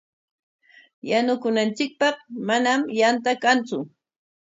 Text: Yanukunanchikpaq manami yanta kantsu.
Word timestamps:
Yanukunanchikpaq 1.09 2.15
manami 2.47 2.89
yanta 2.99 3.31
kantsu. 3.43 3.77